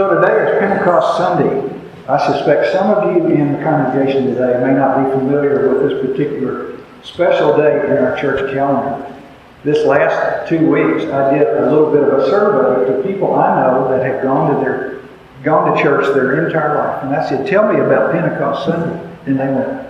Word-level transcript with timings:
So 0.00 0.08
today 0.18 0.32
is 0.32 0.58
Pentecost 0.58 1.18
Sunday. 1.18 1.60
I 2.08 2.16
suspect 2.32 2.72
some 2.72 2.88
of 2.90 3.14
you 3.14 3.34
in 3.34 3.52
the 3.52 3.62
congregation 3.62 4.28
today 4.28 4.58
may 4.64 4.72
not 4.72 5.04
be 5.04 5.10
familiar 5.10 5.68
with 5.68 5.90
this 5.90 6.00
particular 6.00 6.78
special 7.02 7.54
day 7.54 7.84
in 7.84 7.98
our 7.98 8.16
church 8.16 8.50
calendar. 8.54 9.14
This 9.62 9.84
last 9.84 10.48
two 10.48 10.70
weeks, 10.70 11.04
I 11.12 11.34
did 11.36 11.46
a 11.46 11.70
little 11.70 11.92
bit 11.92 12.02
of 12.02 12.18
a 12.18 12.30
survey 12.30 12.90
to 12.90 13.02
people 13.06 13.34
I 13.34 13.60
know 13.60 13.90
that 13.90 14.02
have 14.02 14.22
gone 14.22 14.54
to 14.54 14.60
their 14.64 15.02
gone 15.42 15.76
to 15.76 15.82
church 15.82 16.06
their 16.14 16.46
entire 16.46 16.78
life, 16.78 17.04
and 17.04 17.14
I 17.14 17.28
said, 17.28 17.46
"Tell 17.46 17.70
me 17.70 17.78
about 17.80 18.12
Pentecost 18.12 18.64
Sunday," 18.64 19.06
and 19.26 19.38
they 19.38 19.48
went, 19.48 19.86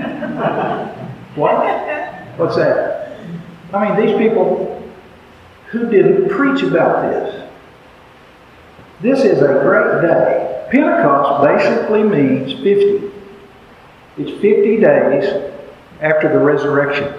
"What? 1.36 1.64
What's 2.36 2.56
that?" 2.56 3.20
I 3.72 3.88
mean, 3.88 4.04
these 4.04 4.18
people 4.18 4.82
who 5.68 5.88
didn't 5.88 6.28
preach 6.28 6.64
about 6.64 7.02
this. 7.02 7.47
This 9.00 9.20
is 9.20 9.40
a 9.40 9.60
great 9.62 10.02
day. 10.02 10.66
Pentecost 10.70 11.44
basically 11.44 12.02
means 12.02 12.52
50. 12.62 13.10
It's 14.18 14.40
50 14.40 14.76
days 14.80 15.52
after 16.00 16.28
the 16.28 16.38
resurrection. 16.38 17.14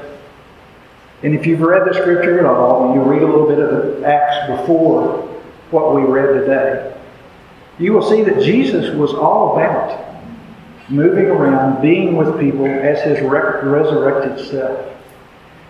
And 1.24 1.34
if 1.34 1.46
you've 1.46 1.62
read 1.62 1.88
the 1.88 1.94
scripture 1.94 2.40
at 2.40 2.46
all, 2.46 2.94
you 2.94 3.02
read 3.02 3.22
a 3.22 3.26
little 3.26 3.48
bit 3.48 3.60
of 3.60 3.72
the 3.72 4.06
Acts 4.06 4.62
before 4.62 5.26
what 5.72 5.96
we 5.96 6.02
read 6.02 6.40
today, 6.40 6.98
you 7.78 7.94
will 7.94 8.08
see 8.08 8.24
that 8.24 8.44
Jesus 8.44 8.94
was 8.96 9.14
all 9.14 9.54
about 9.54 10.06
moving 10.90 11.28
around, 11.28 11.82
being 11.82 12.18
with 12.18 12.40
people 12.40 12.66
as 12.66 13.02
his 13.04 13.22
resurrected 13.22 14.46
self. 14.50 14.86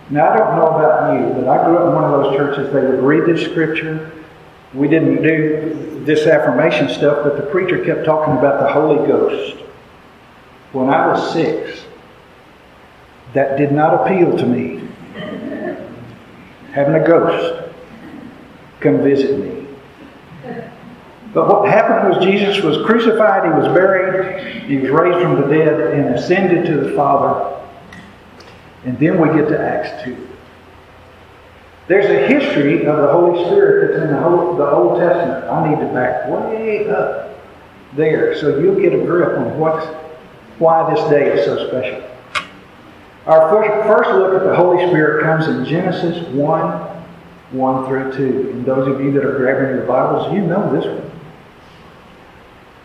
Now, 0.08 0.30
I 0.30 0.36
don't 0.38 0.56
know 0.56 0.66
about 0.66 1.14
you, 1.14 1.34
but 1.34 1.48
I 1.48 1.64
grew 1.64 1.78
up 1.78 1.88
in 1.88 1.94
one 1.94 2.04
of 2.04 2.10
those 2.10 2.36
churches. 2.36 2.72
They 2.72 2.80
would 2.80 3.00
read 3.00 3.26
this 3.26 3.48
scripture. 3.48 4.10
We 4.74 4.88
didn't 4.88 5.22
do 5.22 5.89
this 6.04 6.26
affirmation 6.26 6.88
stuff, 6.88 7.24
but 7.24 7.36
the 7.36 7.50
preacher 7.50 7.84
kept 7.84 8.04
talking 8.04 8.36
about 8.36 8.60
the 8.60 8.72
Holy 8.72 9.06
Ghost. 9.06 9.56
When 10.72 10.88
I 10.88 11.08
was 11.08 11.32
six, 11.32 11.84
that 13.34 13.56
did 13.56 13.72
not 13.72 14.06
appeal 14.06 14.36
to 14.36 14.46
me. 14.46 14.88
Having 16.72 16.94
a 16.94 17.06
ghost 17.06 17.72
come 18.80 19.02
visit 19.02 19.38
me. 19.38 19.66
But 21.32 21.48
what 21.48 21.68
happened 21.68 22.14
was 22.14 22.24
Jesus 22.24 22.62
was 22.62 22.84
crucified, 22.86 23.44
he 23.44 23.50
was 23.50 23.68
buried, 23.68 24.64
he 24.64 24.78
was 24.78 24.90
raised 24.90 25.20
from 25.20 25.40
the 25.40 25.46
dead, 25.46 25.80
and 25.92 26.14
ascended 26.14 26.66
to 26.66 26.80
the 26.80 26.96
Father. 26.96 27.56
And 28.84 28.98
then 28.98 29.20
we 29.20 29.28
get 29.38 29.48
to 29.48 29.60
Acts 29.60 30.04
2. 30.04 30.29
There's 31.90 32.06
a 32.06 32.32
history 32.32 32.86
of 32.86 32.98
the 32.98 33.08
Holy 33.08 33.44
Spirit 33.46 33.88
that's 33.88 34.04
in 34.04 34.14
the, 34.14 34.20
whole, 34.22 34.54
the 34.54 34.70
Old 34.70 35.00
Testament. 35.00 35.44
I 35.46 35.68
need 35.68 35.80
to 35.80 35.92
back 35.92 36.28
way 36.28 36.88
up 36.88 37.36
there 37.96 38.38
so 38.38 38.60
you'll 38.60 38.80
get 38.80 38.92
a 38.92 39.04
grip 39.04 39.36
on 39.36 39.58
what's, 39.58 39.84
why 40.60 40.94
this 40.94 41.02
day 41.10 41.32
is 41.32 41.46
so 41.46 41.66
special. 41.66 42.00
Our 43.26 43.50
first, 43.50 43.88
first 43.88 44.10
look 44.10 44.40
at 44.40 44.46
the 44.46 44.54
Holy 44.54 44.86
Spirit 44.86 45.24
comes 45.24 45.48
in 45.48 45.64
Genesis 45.64 46.24
1 46.28 46.70
1 47.50 47.86
through 47.88 48.16
2. 48.16 48.50
And 48.50 48.64
those 48.64 48.86
of 48.86 49.00
you 49.00 49.10
that 49.10 49.24
are 49.24 49.36
grabbing 49.36 49.74
your 49.74 49.84
Bibles, 49.84 50.32
you 50.32 50.42
know 50.42 50.72
this 50.72 50.86
one. 50.86 51.10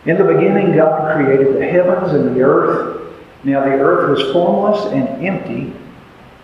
In 0.06 0.18
the 0.18 0.34
beginning, 0.34 0.74
God 0.74 1.14
created 1.14 1.54
the 1.54 1.64
heavens 1.64 2.12
and 2.12 2.34
the 2.34 2.40
earth. 2.40 3.14
Now 3.44 3.60
the 3.60 3.70
earth 3.70 4.18
was 4.18 4.32
formless 4.32 4.84
and 4.86 5.24
empty. 5.24 5.72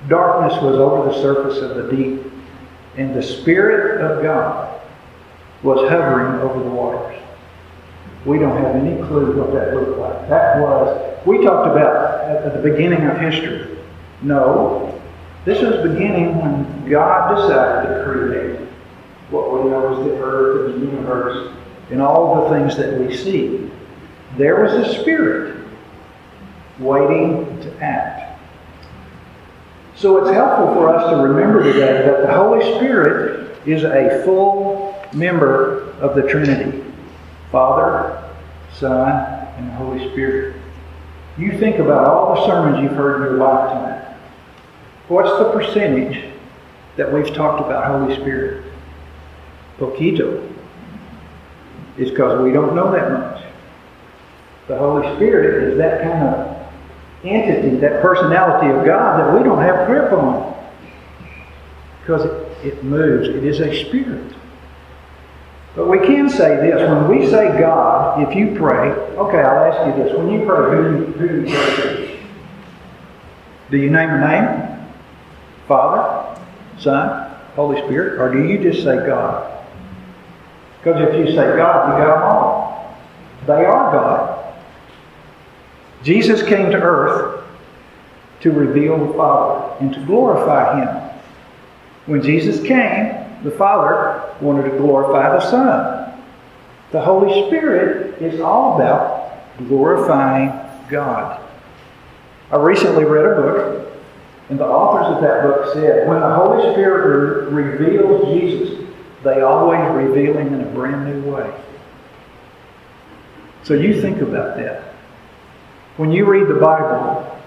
Darkness 0.06 0.62
was 0.62 0.76
over 0.76 1.10
the 1.10 1.20
surface 1.20 1.58
of 1.58 1.74
the 1.74 1.96
deep. 1.96 2.31
And 2.96 3.14
the 3.14 3.22
Spirit 3.22 4.00
of 4.00 4.22
God 4.22 4.80
was 5.62 5.88
hovering 5.88 6.40
over 6.42 6.62
the 6.62 6.70
waters. 6.70 7.20
We 8.24 8.38
don't 8.38 8.56
have 8.56 8.76
any 8.76 8.96
clue 9.06 9.36
what 9.36 9.52
that 9.52 9.74
looked 9.74 9.98
like. 9.98 10.28
That 10.28 10.60
was, 10.60 11.26
we 11.26 11.44
talked 11.44 11.70
about 11.70 12.20
at 12.24 12.54
the 12.54 12.70
beginning 12.70 13.04
of 13.06 13.18
history. 13.18 13.78
No, 14.22 15.00
this 15.44 15.60
was 15.60 15.88
beginning 15.88 16.38
when 16.38 16.88
God 16.88 17.34
decided 17.34 17.88
to 17.88 18.04
create 18.04 18.60
what 19.30 19.52
we 19.52 19.70
know 19.70 19.98
as 19.98 20.04
the 20.04 20.16
earth 20.18 20.72
and 20.72 20.82
the 20.82 20.86
universe 20.86 21.52
and 21.90 22.00
all 22.00 22.48
the 22.48 22.56
things 22.56 22.76
that 22.76 22.98
we 23.00 23.16
see. 23.16 23.70
There 24.36 24.62
was 24.62 24.72
a 24.72 25.00
spirit 25.00 25.66
waiting 26.78 27.60
to 27.62 27.78
act. 27.82 28.31
So 30.02 30.16
it's 30.16 30.32
helpful 30.32 30.74
for 30.74 30.88
us 30.88 31.10
to 31.10 31.16
remember 31.16 31.62
today 31.62 32.04
that 32.04 32.22
the 32.22 32.32
Holy 32.34 32.60
Spirit 32.74 33.56
is 33.64 33.84
a 33.84 34.20
full 34.24 35.00
member 35.12 35.92
of 36.00 36.16
the 36.16 36.22
Trinity 36.22 36.82
Father, 37.52 38.28
Son, 38.76 39.12
and 39.58 39.70
Holy 39.74 40.10
Spirit. 40.10 40.56
You 41.38 41.56
think 41.56 41.78
about 41.78 42.08
all 42.08 42.34
the 42.34 42.46
sermons 42.46 42.82
you've 42.82 42.96
heard 42.96 43.18
in 43.18 43.22
your 43.22 43.38
lifetime. 43.38 44.16
What's 45.06 45.38
the 45.38 45.52
percentage 45.52 46.34
that 46.96 47.12
we've 47.12 47.32
talked 47.32 47.64
about 47.64 48.00
Holy 48.00 48.16
Spirit? 48.16 48.64
Poquito. 49.78 50.52
It's 51.96 52.10
because 52.10 52.42
we 52.42 52.50
don't 52.50 52.74
know 52.74 52.90
that 52.90 53.12
much. 53.12 53.44
The 54.66 54.76
Holy 54.76 55.14
Spirit 55.14 55.70
is 55.70 55.78
that 55.78 56.02
kind 56.02 56.24
of 56.24 56.51
entity, 57.24 57.76
that 57.76 58.02
personality 58.02 58.68
of 58.68 58.84
God 58.84 59.20
that 59.20 59.38
we 59.38 59.44
don't 59.44 59.62
have 59.62 59.86
grip 59.86 60.12
on. 60.12 60.52
Because 62.00 62.24
it, 62.24 62.66
it 62.66 62.84
moves. 62.84 63.28
It 63.28 63.44
is 63.44 63.60
a 63.60 63.84
spirit. 63.84 64.34
But 65.74 65.88
we 65.88 65.98
can 66.00 66.28
say 66.28 66.56
this 66.56 66.88
when 66.88 67.08
we 67.08 67.26
say 67.30 67.58
God, 67.58 68.28
if 68.28 68.36
you 68.36 68.54
pray, 68.56 68.90
okay, 68.90 69.38
I'll 69.38 69.72
ask 69.72 69.86
you 69.96 70.02
this. 70.02 70.16
When 70.16 70.30
you 70.30 70.44
pray, 70.44 70.70
who, 70.70 71.04
who 71.12 71.28
do 71.28 71.50
you 71.50 71.56
pray 71.56 71.76
to? 71.76 72.12
Do 73.70 73.78
you 73.78 73.90
name 73.90 74.10
a 74.10 74.20
name? 74.20 74.86
Father, 75.66 76.38
Son, 76.78 77.30
Holy 77.54 77.80
Spirit, 77.86 78.20
or 78.20 78.30
do 78.30 78.46
you 78.46 78.58
just 78.58 78.84
say 78.84 78.96
God? 79.06 79.64
Because 80.78 81.00
if 81.08 81.14
you 81.14 81.34
say 81.34 81.56
God, 81.56 81.96
you 81.96 82.04
got 82.04 82.14
them 82.16 82.22
all. 82.22 82.98
They 83.46 83.64
are 83.64 83.92
God. 83.92 84.31
Jesus 86.02 86.42
came 86.42 86.70
to 86.70 86.80
earth 86.80 87.44
to 88.40 88.50
reveal 88.50 89.06
the 89.06 89.14
Father 89.14 89.76
and 89.80 89.94
to 89.94 90.04
glorify 90.04 90.80
Him. 90.80 91.20
When 92.06 92.22
Jesus 92.22 92.60
came, 92.66 93.42
the 93.44 93.52
Father 93.52 94.34
wanted 94.40 94.70
to 94.70 94.76
glorify 94.78 95.36
the 95.36 95.40
Son. 95.40 96.20
The 96.90 97.00
Holy 97.00 97.46
Spirit 97.46 98.20
is 98.20 98.40
all 98.40 98.76
about 98.76 99.58
glorifying 99.68 100.52
God. 100.90 101.40
I 102.50 102.56
recently 102.56 103.04
read 103.04 103.24
a 103.24 103.40
book 103.40 103.92
and 104.52 104.60
the 104.60 104.66
authors 104.66 105.16
of 105.16 105.22
that 105.22 105.42
book 105.44 105.72
said, 105.72 106.06
when 106.06 106.20
the 106.20 106.34
Holy 106.34 106.72
Spirit 106.72 107.50
re- 107.50 107.62
reveals 107.62 108.34
Jesus, 108.34 108.86
they 109.24 109.40
always 109.40 109.80
reveal 109.94 110.36
him 110.36 110.52
in 110.52 110.60
a 110.60 110.70
brand 110.74 111.06
new 111.06 111.32
way. 111.32 111.50
So 113.62 113.72
you 113.72 113.98
think 114.02 114.20
about 114.20 114.56
that. 114.58 114.94
When 115.98 116.10
you 116.10 116.24
read 116.24 116.48
the 116.48 116.54
Bible, 116.54 117.38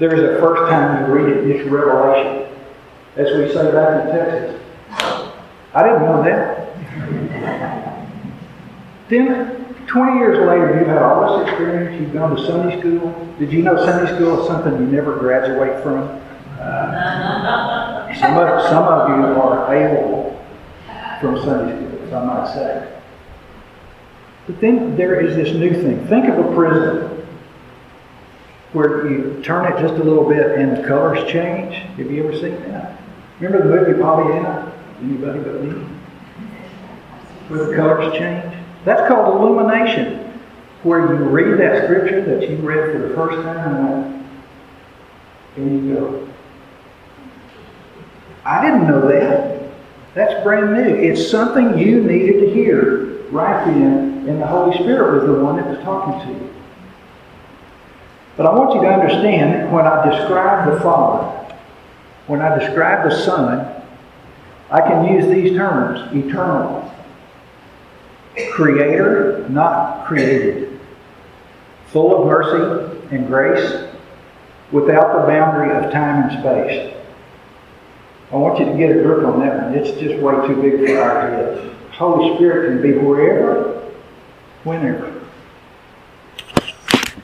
there's 0.00 0.18
a 0.18 0.40
first 0.40 0.68
time 0.70 1.06
you 1.06 1.14
read 1.14 1.36
it, 1.36 1.48
it's 1.48 1.70
revelation. 1.70 2.52
As 3.16 3.28
we 3.36 3.52
say 3.52 3.70
back 3.70 4.06
in 4.06 4.12
Texas. 4.12 4.60
I 5.72 5.82
didn't 5.84 6.02
know 6.02 6.22
that. 6.24 6.76
then, 9.08 9.86
20 9.86 10.18
years 10.18 10.38
later, 10.48 10.78
you've 10.78 10.88
had 10.88 10.98
all 10.98 11.38
this 11.38 11.48
experience, 11.48 12.00
you've 12.00 12.12
gone 12.12 12.34
to 12.34 12.44
Sunday 12.44 12.80
school. 12.80 13.28
Did 13.38 13.52
you 13.52 13.62
know 13.62 13.76
Sunday 13.76 14.12
school 14.16 14.40
is 14.40 14.48
something 14.48 14.72
you 14.72 14.86
never 14.86 15.16
graduate 15.16 15.80
from? 15.84 16.20
Uh, 16.58 18.14
some, 18.16 18.36
of, 18.36 18.62
some 18.68 18.82
of 18.82 19.08
you 19.10 19.40
are 19.40 19.72
able 19.72 20.44
from 21.20 21.40
Sunday 21.44 21.76
school, 21.76 22.16
I 22.16 22.24
might 22.24 22.52
say. 22.52 23.00
But 24.48 24.60
then 24.60 24.96
there 24.96 25.20
is 25.20 25.36
this 25.36 25.54
new 25.54 25.72
thing. 25.72 26.04
Think 26.08 26.26
of 26.26 26.38
a 26.38 26.54
prison 26.54 27.13
where 28.74 29.08
you 29.08 29.40
turn 29.42 29.72
it 29.72 29.80
just 29.80 29.94
a 29.94 30.04
little 30.04 30.28
bit 30.28 30.58
and 30.58 30.76
the 30.76 30.86
colors 30.86 31.30
change. 31.30 31.74
Have 31.96 32.10
you 32.10 32.28
ever 32.28 32.36
seen 32.38 32.60
that? 32.70 33.00
Remember 33.40 33.66
the 33.66 33.74
movie 33.74 34.00
Pollyanna? 34.00 34.72
Anybody 35.00 35.38
but 35.38 35.62
me? 35.62 35.70
Where 37.48 37.66
the 37.66 37.76
colors 37.76 38.12
change? 38.18 38.52
That's 38.84 39.08
called 39.08 39.36
illumination, 39.36 40.40
where 40.82 41.00
you 41.00 41.24
read 41.24 41.58
that 41.60 41.84
scripture 41.84 42.24
that 42.24 42.50
you 42.50 42.56
read 42.56 42.92
for 42.92 43.08
the 43.08 43.14
first 43.14 43.42
time 43.42 44.26
and 45.56 45.88
you 45.88 45.94
go, 45.94 46.28
I 48.44 48.64
didn't 48.64 48.88
know 48.88 49.08
that. 49.08 49.70
That's 50.14 50.42
brand 50.42 50.72
new. 50.74 50.94
It's 50.94 51.30
something 51.30 51.78
you 51.78 52.02
needed 52.02 52.40
to 52.40 52.52
hear 52.52 53.22
right 53.30 53.64
then, 53.66 54.28
and 54.28 54.42
the 54.42 54.46
Holy 54.46 54.76
Spirit 54.78 55.20
was 55.20 55.26
the 55.26 55.42
one 55.42 55.56
that 55.56 55.66
was 55.68 55.78
talking 55.84 56.26
to 56.26 56.40
you. 56.40 56.54
But 58.36 58.46
I 58.46 58.54
want 58.54 58.74
you 58.74 58.80
to 58.82 58.88
understand 58.88 59.72
when 59.72 59.86
I 59.86 60.10
describe 60.10 60.72
the 60.72 60.80
Father, 60.80 61.54
when 62.26 62.40
I 62.40 62.58
describe 62.58 63.08
the 63.08 63.16
Son, 63.16 63.82
I 64.70 64.80
can 64.80 65.14
use 65.14 65.26
these 65.26 65.56
terms 65.56 66.12
eternal, 66.14 66.92
creator, 68.50 69.46
not 69.48 70.06
created, 70.06 70.80
full 71.86 72.22
of 72.22 72.26
mercy 72.26 72.98
and 73.14 73.26
grace, 73.26 73.88
without 74.72 75.20
the 75.20 75.26
boundary 75.28 75.76
of 75.76 75.92
time 75.92 76.28
and 76.28 76.40
space. 76.40 76.94
I 78.32 78.36
want 78.36 78.58
you 78.58 78.64
to 78.64 78.76
get 78.76 78.90
a 78.90 78.94
grip 78.94 79.24
on 79.24 79.38
that 79.40 79.62
one. 79.62 79.74
It's 79.74 80.00
just 80.00 80.20
way 80.20 80.34
too 80.48 80.60
big 80.60 80.86
for 80.86 81.00
our 81.00 81.30
heads. 81.30 81.72
Holy 81.92 82.34
Spirit 82.34 82.66
can 82.66 82.82
be 82.82 82.98
wherever, 82.98 83.92
whenever. 84.64 85.22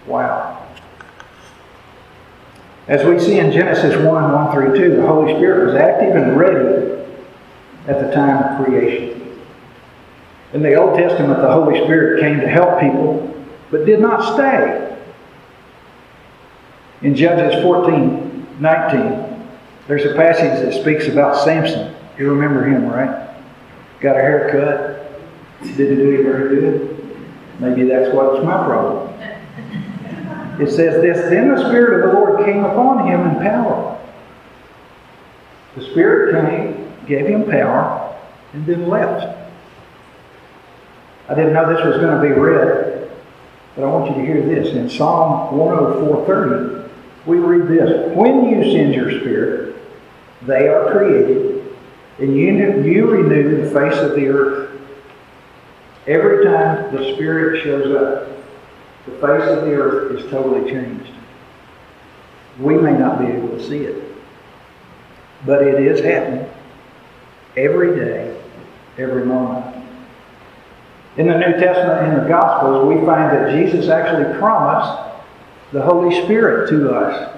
Wow. 0.06 0.59
As 2.90 3.06
we 3.06 3.20
see 3.20 3.38
in 3.38 3.52
Genesis 3.52 3.94
1 4.04 4.04
1 4.04 4.52
through 4.52 4.76
2, 4.76 4.96
the 4.96 5.06
Holy 5.06 5.32
Spirit 5.36 5.66
was 5.66 5.76
active 5.76 6.16
and 6.16 6.36
ready 6.36 7.04
at 7.86 8.04
the 8.04 8.12
time 8.12 8.42
of 8.42 8.66
creation. 8.66 9.38
In 10.52 10.60
the 10.60 10.74
Old 10.74 10.98
Testament, 10.98 11.40
the 11.40 11.52
Holy 11.52 11.80
Spirit 11.84 12.20
came 12.20 12.40
to 12.40 12.48
help 12.48 12.80
people, 12.80 13.32
but 13.70 13.86
did 13.86 14.00
not 14.00 14.34
stay. 14.34 14.98
In 17.02 17.14
Judges 17.14 17.62
14 17.62 18.56
19, 18.58 19.48
there's 19.86 20.04
a 20.04 20.16
passage 20.16 20.60
that 20.60 20.74
speaks 20.80 21.06
about 21.06 21.44
Samson. 21.44 21.94
You 22.18 22.30
remember 22.30 22.64
him, 22.64 22.88
right? 22.88 23.40
Got 24.00 24.16
a 24.16 24.20
haircut, 24.20 25.22
didn't 25.62 25.94
do 25.94 26.10
it 26.10 26.24
very 26.24 26.56
good. 26.56 27.20
Maybe 27.60 27.84
that's 27.84 28.12
what's 28.12 28.44
my 28.44 28.64
problem. 28.64 29.09
It 30.58 30.70
says 30.70 31.00
this 31.02 31.30
Then 31.30 31.54
the 31.54 31.68
Spirit 31.68 32.04
of 32.04 32.10
the 32.10 32.18
Lord 32.18 32.44
came 32.44 32.64
upon 32.64 33.06
him 33.06 33.20
in 33.28 33.36
power. 33.36 33.98
The 35.76 35.84
Spirit 35.90 36.32
came, 36.32 37.06
gave 37.06 37.26
him 37.26 37.44
power, 37.44 38.18
and 38.52 38.66
then 38.66 38.88
left. 38.88 39.36
I 41.28 41.34
didn't 41.34 41.52
know 41.52 41.72
this 41.72 41.84
was 41.84 41.98
going 41.98 42.14
to 42.14 42.20
be 42.20 42.32
read, 42.32 43.08
but 43.76 43.84
I 43.84 43.86
want 43.86 44.10
you 44.10 44.20
to 44.20 44.26
hear 44.26 44.42
this. 44.42 44.74
In 44.74 44.90
Psalm 44.90 45.56
104:30, 45.56 46.88
we 47.26 47.38
read 47.38 47.68
this 47.68 48.16
When 48.16 48.48
you 48.48 48.72
send 48.72 48.94
your 48.94 49.20
Spirit, 49.20 49.76
they 50.42 50.68
are 50.68 50.90
created, 50.90 51.72
and 52.18 52.36
you, 52.36 52.82
you 52.82 53.10
renew 53.10 53.62
the 53.62 53.70
face 53.70 53.98
of 53.98 54.16
the 54.16 54.26
earth. 54.26 54.70
Every 56.06 56.44
time 56.44 56.94
the 56.96 57.14
Spirit 57.14 57.62
shows 57.62 57.94
up, 57.94 58.28
the 59.10 59.26
face 59.26 59.48
of 59.48 59.64
the 59.64 59.74
earth 59.74 60.18
is 60.18 60.30
totally 60.30 60.70
changed. 60.70 61.10
We 62.58 62.76
may 62.76 62.92
not 62.92 63.18
be 63.18 63.26
able 63.26 63.48
to 63.48 63.68
see 63.68 63.78
it, 63.78 64.02
but 65.46 65.62
it 65.62 65.80
is 65.80 66.00
happening 66.00 66.48
every 67.56 67.96
day, 67.98 68.40
every 68.98 69.24
moment. 69.24 69.76
In 71.16 71.26
the 71.26 71.38
New 71.38 71.52
Testament 71.58 72.12
and 72.12 72.24
the 72.24 72.28
Gospels, 72.28 72.86
we 72.86 73.04
find 73.04 73.36
that 73.36 73.50
Jesus 73.50 73.88
actually 73.88 74.38
promised 74.38 75.16
the 75.72 75.82
Holy 75.82 76.22
Spirit 76.24 76.68
to 76.70 76.94
us. 76.94 77.36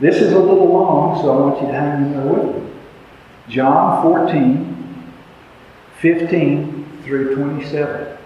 This 0.00 0.16
is 0.16 0.32
a 0.32 0.38
little 0.38 0.68
long, 0.72 1.20
so 1.20 1.32
I 1.32 1.40
want 1.40 1.60
you 1.60 1.68
to 1.68 1.72
hang 1.72 2.04
in 2.04 2.12
there 2.12 2.26
with 2.26 2.56
me. 2.56 2.70
John 3.48 4.02
14, 4.02 5.12
15 6.00 7.02
through 7.04 7.34
27. 7.34 8.17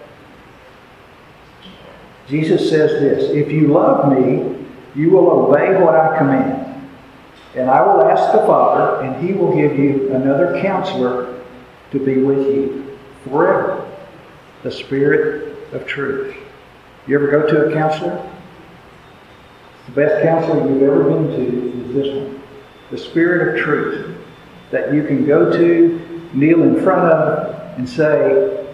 Jesus 2.27 2.69
says 2.69 2.91
this 3.01 3.31
If 3.31 3.51
you 3.51 3.67
love 3.67 4.11
me, 4.11 4.65
you 4.95 5.11
will 5.11 5.29
obey 5.29 5.81
what 5.81 5.95
I 5.95 6.17
command. 6.17 6.89
And 7.55 7.69
I 7.69 7.81
will 7.81 8.01
ask 8.01 8.31
the 8.31 8.45
Father, 8.47 9.01
and 9.03 9.23
he 9.25 9.33
will 9.33 9.55
give 9.55 9.77
you 9.77 10.11
another 10.13 10.59
counselor 10.61 11.43
to 11.91 11.99
be 11.99 12.17
with 12.17 12.47
you 12.47 12.97
forever 13.23 13.89
the 14.63 14.71
Spirit 14.71 15.73
of 15.73 15.85
truth. 15.85 16.35
You 17.05 17.15
ever 17.15 17.29
go 17.29 17.45
to 17.47 17.67
a 17.67 17.73
counselor? 17.73 18.29
The 19.87 19.91
best 19.91 20.23
counselor 20.23 20.67
you've 20.67 20.81
ever 20.81 21.03
been 21.03 21.27
to 21.27 21.87
is 21.87 21.93
this 21.93 22.15
one 22.15 22.39
the 22.89 22.97
Spirit 22.97 23.55
of 23.57 23.63
truth 23.63 24.17
that 24.71 24.93
you 24.93 25.03
can 25.03 25.25
go 25.25 25.51
to, 25.51 26.29
kneel 26.33 26.61
in 26.63 26.81
front 26.83 27.11
of, 27.11 27.77
and 27.77 27.89
say, 27.89 28.65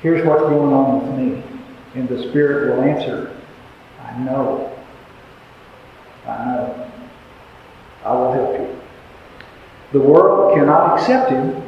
Here's 0.00 0.26
what's 0.26 0.42
going 0.42 0.72
on 0.72 1.06
with 1.06 1.18
me. 1.18 1.51
And 1.94 2.08
the 2.08 2.22
Spirit 2.28 2.74
will 2.74 2.82
answer, 2.82 3.36
I 4.00 4.18
know. 4.18 4.78
I 6.26 6.44
know. 6.44 6.90
I 8.04 8.12
will 8.14 8.32
help 8.32 8.58
you. 8.60 8.78
The 9.92 10.00
world 10.00 10.54
cannot 10.54 10.98
accept 10.98 11.30
him 11.30 11.62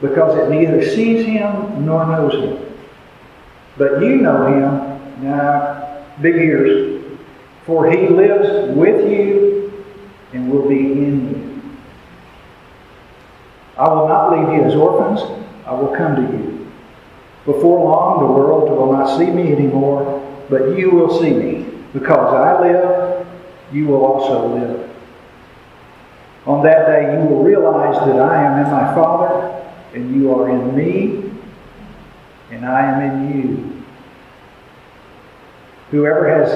because 0.00 0.36
it 0.36 0.50
neither 0.50 0.84
sees 0.84 1.24
him 1.24 1.86
nor 1.86 2.04
knows 2.06 2.34
him. 2.34 2.74
But 3.76 4.02
you 4.02 4.16
know 4.16 4.46
him, 4.46 5.22
now, 5.24 6.04
big 6.20 6.36
ears, 6.36 7.04
for 7.64 7.90
he 7.90 8.08
lives 8.08 8.76
with 8.76 9.10
you 9.10 9.84
and 10.32 10.50
will 10.50 10.68
be 10.68 10.78
in 10.78 11.28
you. 11.30 11.76
I 13.76 13.88
will 13.88 14.08
not 14.08 14.32
leave 14.32 14.58
you 14.58 14.64
as 14.64 14.74
orphans, 14.74 15.20
I 15.66 15.74
will 15.74 15.94
come 15.96 16.16
to 16.16 16.22
you. 16.22 16.63
Before 17.44 17.84
long, 17.84 18.20
the 18.20 18.32
world 18.32 18.70
will 18.70 18.92
not 18.92 19.18
see 19.18 19.30
me 19.30 19.52
anymore, 19.52 20.20
but 20.48 20.78
you 20.78 20.90
will 20.90 21.20
see 21.20 21.30
me. 21.30 21.66
Because 21.92 22.34
I 22.34 22.60
live, 22.60 23.26
you 23.72 23.86
will 23.86 24.04
also 24.04 24.48
live. 24.48 24.90
On 26.46 26.62
that 26.62 26.86
day, 26.86 27.12
you 27.12 27.28
will 27.28 27.42
realize 27.42 27.94
that 28.06 28.20
I 28.20 28.42
am 28.42 28.64
in 28.64 28.70
my 28.72 28.94
Father, 28.94 29.62
and 29.94 30.14
you 30.14 30.34
are 30.34 30.48
in 30.48 30.74
me, 30.76 31.30
and 32.50 32.64
I 32.64 32.82
am 32.82 33.00
in 33.02 33.38
you. 33.38 33.82
Whoever 35.90 36.28
has 36.28 36.50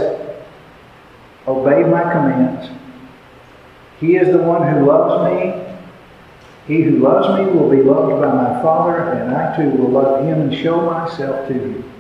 obeyed 1.46 1.86
my 1.88 2.02
commands, 2.02 2.70
he 4.00 4.16
is 4.16 4.28
the 4.28 4.38
one 4.38 4.66
who 4.72 4.86
loves 4.86 5.32
me. 5.32 5.67
He 6.68 6.82
who 6.82 6.98
loves 6.98 7.40
me 7.40 7.46
will 7.46 7.70
be 7.70 7.82
loved 7.82 8.20
by 8.20 8.30
my 8.30 8.60
Father, 8.62 8.98
and 8.98 9.34
I 9.34 9.56
too 9.56 9.70
will 9.70 9.88
love 9.88 10.22
him 10.26 10.42
and 10.42 10.54
show 10.54 10.82
myself 10.82 11.48
to 11.48 11.54
him. 11.54 11.92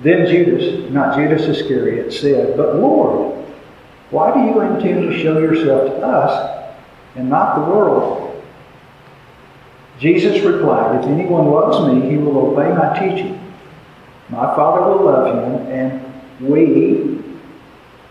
Then 0.00 0.26
Judas, 0.26 0.88
not 0.92 1.16
Judas 1.16 1.42
Iscariot, 1.42 2.12
said, 2.12 2.56
But 2.56 2.76
Lord, 2.76 3.44
why 4.10 4.32
do 4.32 4.40
you 4.40 4.60
intend 4.60 5.10
to 5.10 5.18
show 5.20 5.38
yourself 5.40 5.88
to 5.88 6.06
us 6.06 6.76
and 7.16 7.28
not 7.28 7.56
the 7.56 7.72
world? 7.72 8.44
Jesus 9.98 10.44
replied, 10.44 11.00
If 11.00 11.10
anyone 11.10 11.50
loves 11.50 11.92
me, 11.92 12.08
he 12.08 12.18
will 12.18 12.38
obey 12.38 12.72
my 12.76 12.96
teaching. 12.96 13.40
My 14.28 14.54
Father 14.54 14.82
will 14.82 15.04
love 15.04 15.34
him, 15.34 15.66
and 15.72 16.48
we 16.48 17.20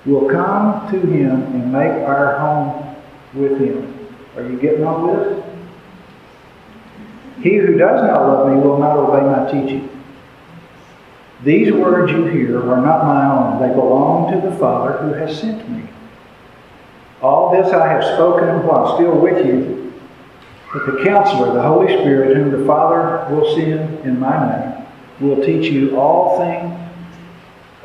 will 0.06 0.28
come 0.30 0.92
to 0.92 1.00
him 1.00 1.32
and 1.32 1.72
make 1.72 1.92
our 2.06 2.38
home 2.38 2.96
with 3.34 3.62
him. 3.62 4.05
Are 4.36 4.44
you 4.44 4.58
getting 4.60 4.84
all 4.84 5.08
this? 5.08 5.44
He 7.42 7.58
who 7.58 7.78
does 7.78 8.02
not 8.02 8.22
love 8.22 8.52
me 8.52 8.60
will 8.60 8.80
not 8.80 8.98
obey 8.98 9.22
my 9.26 9.52
teaching. 9.52 9.90
These 11.44 11.72
words 11.74 12.12
you 12.12 12.26
hear 12.26 12.58
are 12.72 12.82
not 12.82 13.06
my 13.06 13.26
own. 13.26 13.62
They 13.62 13.74
belong 13.74 14.32
to 14.34 14.50
the 14.50 14.56
Father 14.58 14.98
who 14.98 15.14
has 15.14 15.40
sent 15.40 15.70
me. 15.70 15.84
All 17.22 17.52
this 17.52 17.72
I 17.74 17.88
have 17.88 18.04
spoken 18.04 18.66
while 18.66 18.96
still 18.96 19.18
with 19.18 19.46
you, 19.46 19.94
but 20.74 20.86
the 20.86 21.04
counselor, 21.04 21.54
the 21.54 21.62
Holy 21.62 21.88
Spirit, 21.88 22.36
whom 22.36 22.52
the 22.52 22.66
Father 22.66 23.34
will 23.34 23.56
send 23.56 24.00
in 24.06 24.20
my 24.20 24.60
name, 24.60 24.86
will 25.20 25.44
teach 25.44 25.72
you 25.72 26.00
all 26.00 26.38
things 26.40 26.74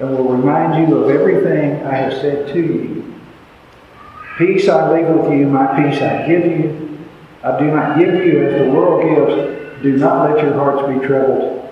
and 0.00 0.10
will 0.10 0.28
remind 0.28 0.88
you 0.88 0.96
of 0.96 1.10
everything 1.10 1.84
I 1.86 1.94
have 1.94 2.12
said 2.14 2.52
to 2.54 2.60
you. 2.60 3.19
Peace 4.40 4.70
I 4.70 4.90
leave 4.90 5.06
with 5.06 5.30
you, 5.32 5.46
my 5.48 5.66
peace 5.76 6.00
I 6.00 6.26
give 6.26 6.46
you. 6.46 6.98
I 7.44 7.58
do 7.58 7.66
not 7.66 7.98
give 7.98 8.14
you 8.14 8.42
as 8.42 8.64
the 8.64 8.70
world 8.70 9.02
gives. 9.02 9.82
Do 9.82 9.98
not 9.98 10.30
let 10.30 10.42
your 10.42 10.54
hearts 10.54 10.88
be 10.88 11.06
troubled, 11.06 11.68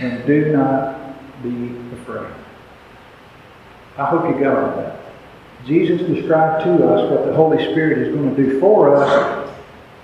and 0.00 0.26
do 0.26 0.56
not 0.56 1.42
be 1.42 1.76
afraid. 2.00 2.32
I 3.98 4.06
hope 4.06 4.24
you 4.24 4.42
got 4.42 4.56
all 4.56 4.76
that. 4.78 5.00
Jesus 5.66 6.00
described 6.06 6.64
to 6.64 6.88
us 6.88 7.10
what 7.10 7.26
the 7.26 7.34
Holy 7.34 7.62
Spirit 7.72 7.98
is 7.98 8.14
going 8.14 8.34
to 8.34 8.42
do 8.42 8.58
for 8.58 8.96
us 8.96 9.50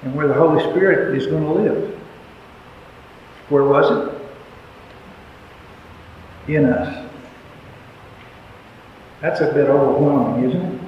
and 0.02 0.14
where 0.14 0.28
the 0.28 0.34
Holy 0.34 0.62
Spirit 0.72 1.16
is 1.16 1.26
going 1.26 1.44
to 1.44 1.52
live. 1.52 1.98
Where 3.48 3.64
was 3.64 4.18
it? 6.48 6.54
In 6.54 6.66
us. 6.66 7.10
That's 9.22 9.40
a 9.40 9.54
bit 9.54 9.70
overwhelming, 9.70 10.50
isn't 10.50 10.60
it? 10.60 10.83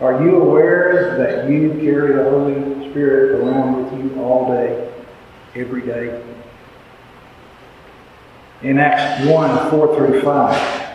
Are 0.00 0.24
you 0.24 0.40
aware 0.42 1.18
that 1.18 1.50
you 1.50 1.72
carry 1.72 2.14
the 2.14 2.24
Holy 2.24 2.90
Spirit 2.90 3.38
around 3.38 3.84
with 3.84 4.02
you 4.02 4.22
all 4.22 4.50
day, 4.50 4.90
every 5.54 5.82
day? 5.82 6.22
In 8.62 8.78
Acts 8.78 9.26
1 9.26 9.70
4 9.70 9.96
through 9.96 10.22
5, 10.22 10.90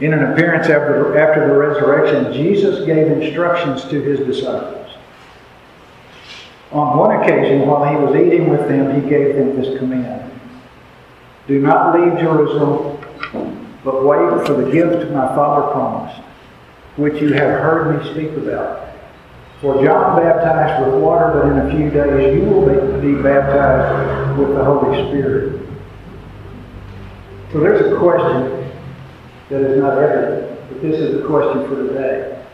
in 0.00 0.12
an 0.12 0.32
appearance 0.32 0.68
after, 0.68 1.16
after 1.16 1.46
the 1.46 1.54
resurrection, 1.56 2.34
Jesus 2.34 2.84
gave 2.84 3.06
instructions 3.06 3.84
to 3.84 4.02
his 4.02 4.20
disciples. 4.20 4.90
On 6.70 6.98
one 6.98 7.22
occasion, 7.22 7.66
while 7.66 7.84
he 7.88 7.96
was 7.96 8.14
eating 8.16 8.48
with 8.48 8.68
them, 8.68 9.00
he 9.00 9.08
gave 9.08 9.36
them 9.36 9.58
this 9.58 9.78
command 9.78 10.30
Do 11.46 11.60
not 11.60 11.98
leave 11.98 12.18
Jerusalem, 12.18 12.98
but 13.84 14.04
wait 14.04 14.46
for 14.46 14.54
the 14.54 14.70
gift 14.70 15.10
my 15.12 15.28
Father 15.34 15.72
promised, 15.72 16.20
which 16.96 17.20
you 17.20 17.32
have 17.32 17.60
heard 17.60 17.96
me 17.96 18.12
speak 18.12 18.32
about. 18.36 18.88
For 19.60 19.82
John 19.84 20.20
baptized 20.20 20.86
with 20.86 21.02
water, 21.02 21.30
but 21.32 21.52
in 21.52 21.58
a 21.58 21.70
few 21.70 21.90
days 21.90 22.34
you 22.34 22.44
will 22.48 23.00
be 23.00 23.14
baptized 23.22 24.38
with 24.38 24.48
the 24.56 24.64
Holy 24.64 25.08
Spirit. 25.08 25.68
So 27.52 27.60
there's 27.60 27.92
a 27.92 27.98
question 27.98 28.70
that 29.50 29.60
is 29.60 29.80
not 29.80 29.98
evident, 29.98 30.68
but 30.68 30.82
this 30.82 30.98
is 30.98 31.20
the 31.20 31.26
question 31.26 31.68
for 31.68 31.76
today. 31.86 32.44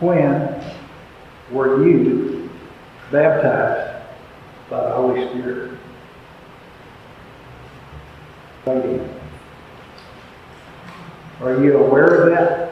When 0.00 0.62
were 1.52 1.86
you 1.86 2.50
baptized 3.12 4.04
by 4.68 4.82
the 4.88 4.94
Holy 4.94 5.28
Spirit? 5.28 5.78
Are 11.40 11.62
you 11.62 11.76
aware 11.76 12.06
of 12.06 12.30
that? 12.30 12.63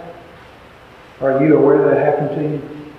Are 1.23 1.45
you 1.45 1.57
aware 1.57 1.89
that 1.89 1.99
happened 1.99 2.37
to 2.37 2.43
you? 2.43 2.93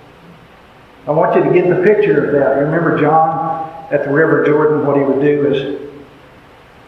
I 1.06 1.10
want 1.10 1.36
you 1.36 1.44
to 1.44 1.52
get 1.52 1.68
the 1.68 1.82
picture 1.84 2.26
of 2.26 2.32
that. 2.32 2.60
Remember 2.60 2.98
John 2.98 3.70
at 3.92 4.04
the 4.04 4.10
River 4.10 4.44
Jordan, 4.44 4.86
what 4.86 4.96
he 4.96 5.02
would 5.02 5.20
do 5.20 5.52
is 5.52 5.90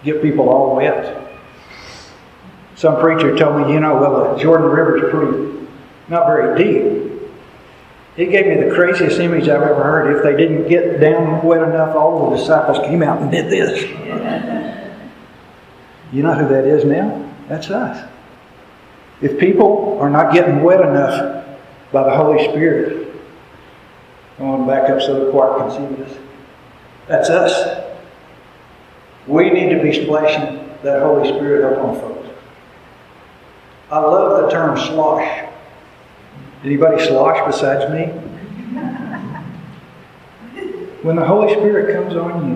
get 0.02 0.22
people 0.22 0.48
all 0.48 0.76
wet 0.76 1.26
some 2.76 3.00
preacher 3.00 3.34
told 3.36 3.66
me, 3.66 3.72
you 3.72 3.80
know, 3.80 3.94
well, 3.96 4.36
the 4.36 4.42
Jordan 4.42 4.68
River 4.68 4.96
is 4.98 5.10
pretty, 5.10 5.66
not 6.08 6.26
very 6.26 6.62
deep. 6.62 7.12
He 8.16 8.26
gave 8.26 8.46
me 8.46 8.68
the 8.68 8.74
craziest 8.74 9.18
image 9.18 9.44
I've 9.48 9.62
ever 9.62 9.82
heard. 9.82 10.16
If 10.16 10.22
they 10.22 10.36
didn't 10.36 10.68
get 10.68 11.00
down 11.00 11.42
wet 11.42 11.62
enough, 11.62 11.96
all 11.96 12.30
the 12.30 12.36
disciples 12.36 12.78
came 12.86 13.02
out 13.02 13.20
and 13.20 13.30
did 13.30 13.50
this. 13.50 14.62
You 16.12 16.22
know 16.22 16.34
who 16.34 16.46
that 16.48 16.64
is 16.64 16.84
now? 16.84 17.28
That's 17.48 17.68
us. 17.68 18.08
If 19.20 19.38
people 19.38 19.98
are 20.00 20.10
not 20.10 20.32
getting 20.34 20.62
wet 20.62 20.80
enough 20.80 21.46
by 21.92 22.04
the 22.04 22.14
Holy 22.14 22.44
Spirit, 22.48 23.14
I 24.38 24.42
want 24.42 24.62
to 24.62 24.66
back 24.66 24.90
up 24.90 25.00
so 25.00 25.24
the 25.24 25.30
choir 25.30 25.58
can 25.58 25.70
see 25.70 26.02
this. 26.02 26.18
That's 27.08 27.30
us. 27.30 27.84
We 29.26 29.50
need 29.50 29.70
to 29.70 29.82
be 29.82 30.04
splashing 30.04 30.68
that 30.82 31.02
Holy 31.02 31.28
Spirit 31.28 31.72
up 31.72 31.82
on 31.82 31.98
folks. 31.98 32.28
I 33.90 33.98
love 33.98 34.42
the 34.42 34.50
term 34.50 34.76
slosh. 34.76 35.48
Anybody 36.62 37.04
slosh 37.06 37.46
besides 37.46 37.90
me? 37.92 38.06
When 41.02 41.16
the 41.16 41.24
Holy 41.24 41.54
Spirit 41.54 41.94
comes 41.94 42.16
on 42.16 42.50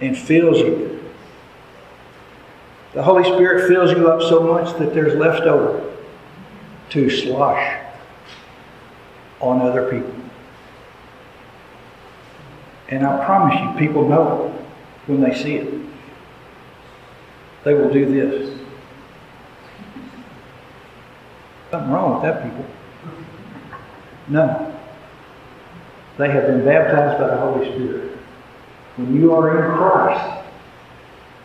you 0.00 0.06
and 0.06 0.18
fills 0.18 0.58
you, 0.58 0.91
the 2.94 3.02
Holy 3.02 3.24
Spirit 3.24 3.68
fills 3.68 3.90
you 3.92 4.10
up 4.10 4.20
so 4.20 4.40
much 4.40 4.78
that 4.78 4.92
there's 4.92 5.14
left 5.14 5.42
over 5.42 5.90
to 6.90 7.08
slosh 7.08 7.80
on 9.40 9.62
other 9.62 9.90
people. 9.90 10.14
And 12.88 13.06
I 13.06 13.24
promise 13.24 13.58
you, 13.58 13.78
people 13.78 14.06
know 14.06 14.46
it 14.46 15.08
when 15.08 15.22
they 15.22 15.34
see 15.34 15.54
it. 15.54 15.82
They 17.64 17.72
will 17.72 17.90
do 17.90 18.04
this. 18.04 18.58
Something 21.70 21.90
wrong 21.90 22.14
with 22.14 22.22
that 22.24 22.42
people. 22.42 22.66
No. 24.28 24.78
They 26.18 26.30
have 26.30 26.46
been 26.46 26.64
baptized 26.64 27.18
by 27.18 27.28
the 27.28 27.38
Holy 27.38 27.72
Spirit. 27.72 28.18
When 28.96 29.18
you 29.18 29.34
are 29.34 29.64
in 29.64 29.78
Christ, 29.78 30.44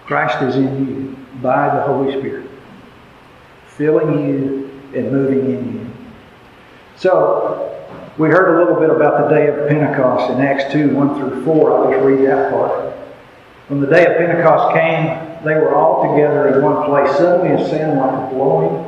Christ 0.05 0.41
is 0.41 0.57
in 0.57 0.85
you 0.85 1.26
by 1.41 1.75
the 1.75 1.81
Holy 1.83 2.17
Spirit, 2.19 2.49
filling 3.67 4.27
you 4.27 4.81
and 4.95 5.11
moving 5.11 5.39
in 5.53 5.73
you. 5.73 5.89
So, 6.95 7.73
we 8.17 8.29
heard 8.29 8.55
a 8.55 8.63
little 8.63 8.79
bit 8.79 8.89
about 8.89 9.29
the 9.29 9.35
day 9.35 9.47
of 9.47 9.69
Pentecost 9.69 10.31
in 10.33 10.41
Acts 10.41 10.71
2 10.73 10.95
1 10.95 11.19
through 11.19 11.45
4. 11.45 11.71
I'll 11.71 11.91
just 11.91 12.03
read 12.03 12.27
that 12.27 12.51
part. 12.51 12.93
When 13.67 13.79
the 13.79 13.87
day 13.87 14.05
of 14.05 14.17
Pentecost 14.17 14.73
came, 14.73 15.43
they 15.45 15.53
were 15.53 15.75
all 15.75 16.11
together 16.11 16.47
in 16.55 16.63
one 16.63 16.85
place. 16.85 17.15
Suddenly 17.17 17.61
a 17.61 17.69
sound 17.69 17.99
like 17.99 18.31
a 18.31 18.33
blowing 18.33 18.87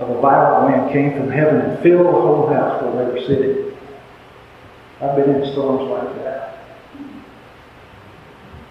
of 0.00 0.10
a 0.10 0.20
violent 0.20 0.72
wind 0.72 0.92
came 0.92 1.12
from 1.12 1.30
heaven 1.30 1.60
and 1.60 1.78
filled 1.80 2.06
the 2.06 2.10
whole 2.10 2.48
house 2.48 2.82
where 2.82 3.04
they 3.04 3.12
were 3.12 3.26
sitting. 3.26 3.76
I've 5.00 5.16
been 5.16 5.42
in 5.42 5.52
storms 5.52 5.90
like 5.90 6.24
that. 6.24 6.59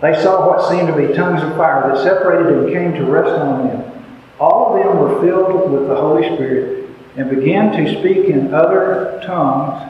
They 0.01 0.21
saw 0.21 0.47
what 0.47 0.69
seemed 0.69 0.87
to 0.87 0.95
be 0.95 1.13
tongues 1.13 1.43
of 1.43 1.57
fire 1.57 1.93
that 1.93 2.03
separated 2.03 2.53
and 2.53 2.71
came 2.71 2.93
to 2.93 3.05
rest 3.11 3.31
on 3.31 3.67
them. 3.67 4.05
All 4.39 4.73
of 4.73 4.83
them 4.83 4.97
were 4.97 5.21
filled 5.21 5.71
with 5.71 5.87
the 5.87 5.95
Holy 5.95 6.23
Spirit 6.35 6.89
and 7.17 7.29
began 7.29 7.71
to 7.73 7.99
speak 7.99 8.29
in 8.29 8.53
other 8.53 9.21
tongues 9.25 9.83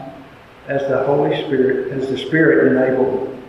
as 0.68 0.82
the 0.90 1.04
Holy 1.04 1.36
Spirit, 1.46 1.92
as 1.92 2.10
the 2.10 2.18
Spirit 2.18 2.72
enabled 2.72 3.28
them. 3.28 3.40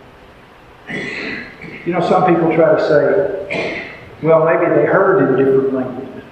You 1.85 1.93
know, 1.93 2.01
some 2.01 2.31
people 2.31 2.53
try 2.55 2.75
to 2.75 2.87
say, 2.87 3.91
well, 4.21 4.45
maybe 4.45 4.65
they 4.75 4.85
heard 4.85 5.29
in 5.29 5.43
different 5.43 5.73
languages. 5.73 6.23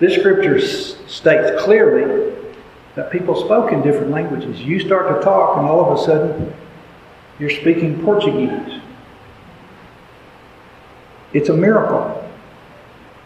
This 0.00 0.18
scripture 0.18 0.60
states 0.60 1.62
clearly 1.62 2.34
that 2.96 3.12
people 3.12 3.44
spoke 3.44 3.72
in 3.72 3.82
different 3.82 4.10
languages. 4.10 4.60
You 4.60 4.80
start 4.80 5.14
to 5.14 5.24
talk, 5.24 5.58
and 5.58 5.66
all 5.66 5.92
of 5.92 6.00
a 6.00 6.02
sudden, 6.04 6.52
you're 7.38 7.50
speaking 7.50 8.02
Portuguese. 8.02 8.80
It's 11.36 11.50
a 11.50 11.54
miracle. 11.54 12.26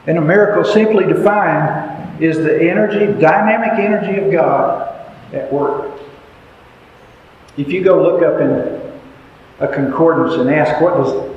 And 0.08 0.18
a 0.18 0.20
miracle, 0.20 0.64
simply 0.64 1.06
defined, 1.06 2.20
is 2.20 2.38
the 2.38 2.60
energy, 2.68 3.06
dynamic 3.20 3.78
energy 3.78 4.18
of 4.20 4.32
God 4.32 5.14
at 5.32 5.52
work. 5.52 6.00
If 7.56 7.70
you 7.70 7.84
go 7.84 8.02
look 8.02 8.20
up 8.22 8.40
in 8.40 8.50
a 9.60 9.72
concordance 9.72 10.34
and 10.40 10.50
ask 10.50 10.80
what 10.80 10.94
does 10.94 11.30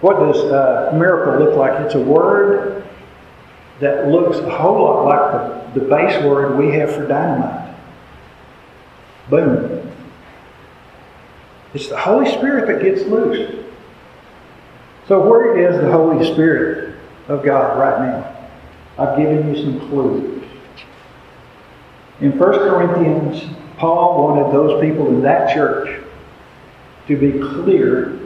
what 0.00 0.20
does 0.20 0.94
miracle 0.94 1.44
look 1.44 1.56
like, 1.56 1.80
it's 1.80 1.96
a 1.96 2.00
word 2.00 2.84
that 3.80 4.06
looks 4.06 4.38
a 4.38 4.50
whole 4.50 4.84
lot 4.84 5.04
like 5.04 5.74
the, 5.74 5.80
the 5.80 5.86
base 5.86 6.22
word 6.24 6.56
we 6.56 6.70
have 6.72 6.94
for 6.94 7.04
dynamite. 7.06 7.74
Boom. 9.28 9.90
It's 11.74 11.88
the 11.88 11.98
Holy 11.98 12.30
Spirit 12.30 12.68
that 12.68 12.80
gets 12.80 13.08
loose. 13.08 13.62
So, 15.08 15.28
where 15.28 15.58
is 15.58 15.80
the 15.80 15.90
Holy 15.90 16.24
Spirit 16.32 16.94
of 17.28 17.44
God 17.44 17.78
right 17.78 18.00
now? 18.00 18.48
I've 18.98 19.16
given 19.18 19.54
you 19.54 19.62
some 19.62 19.88
clues. 19.88 20.44
In 22.20 22.38
1 22.38 22.38
Corinthians, 22.38 23.52
Paul 23.78 24.22
wanted 24.22 24.52
those 24.52 24.80
people 24.80 25.08
in 25.08 25.22
that 25.22 25.52
church 25.52 26.00
to 27.08 27.16
be 27.16 27.32
clear 27.32 28.18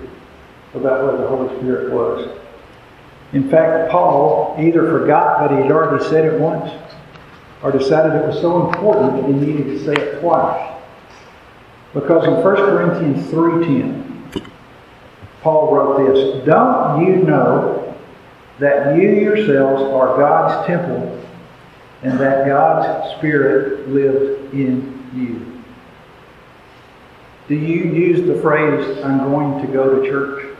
about 0.75 1.05
where 1.05 1.17
the 1.17 1.27
Holy 1.27 1.57
Spirit 1.59 1.93
was. 1.93 2.39
In 3.33 3.49
fact, 3.49 3.91
Paul 3.91 4.57
either 4.61 4.83
forgot 4.83 5.41
that 5.41 5.57
he 5.57 5.63
had 5.63 5.73
already 5.73 6.05
said 6.05 6.27
it 6.27 6.39
once 6.39 6.71
or 7.63 7.73
decided 7.73 8.15
it 8.15 8.27
was 8.27 8.41
so 8.41 8.69
important 8.69 9.17
that 9.17 9.27
he 9.27 9.33
needed 9.33 9.65
to 9.65 9.85
say 9.85 9.95
it 9.95 10.21
twice. 10.21 10.75
Because 11.95 12.27
in 12.27 12.35
1 12.35 12.43
Corinthians 12.43 13.27
3.10, 13.33 14.06
Paul 15.47 15.73
wrote 15.73 16.13
this, 16.13 16.45
Don't 16.45 17.07
you 17.07 17.23
know 17.23 17.97
that 18.59 18.97
you 18.97 19.11
yourselves 19.11 19.81
are 19.81 20.19
God's 20.19 20.67
temple 20.67 21.25
and 22.03 22.19
that 22.19 22.49
God's 22.49 23.17
Spirit 23.17 23.89
lives 23.89 24.53
in 24.53 25.09
you? 25.15 25.63
Do 27.47 27.55
you 27.55 27.85
use 27.93 28.27
the 28.27 28.43
phrase, 28.43 29.05
I'm 29.05 29.19
going 29.31 29.65
to 29.65 29.73
go 29.73 30.03
to 30.03 30.11
church? 30.11 30.57